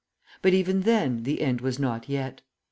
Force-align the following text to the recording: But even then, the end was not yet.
But 0.41 0.55
even 0.55 0.81
then, 0.81 1.21
the 1.21 1.41
end 1.41 1.61
was 1.61 1.77
not 1.77 2.09
yet. 2.09 2.41